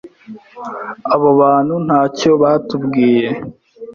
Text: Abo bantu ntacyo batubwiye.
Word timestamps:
Abo 1.13 1.29
bantu 1.41 1.75
ntacyo 1.85 2.31
batubwiye. 2.41 3.29